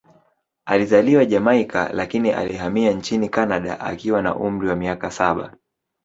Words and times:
Alizaliwa 0.65 1.25
Jamaika, 1.25 1.89
lakini 1.93 2.31
alihamia 2.31 2.91
nchini 2.91 3.29
Kanada 3.29 3.79
akiwa 3.79 4.21
na 4.21 4.35
umri 4.35 4.67
wa 4.69 4.75
miaka 4.75 5.11
saba. 5.11 5.57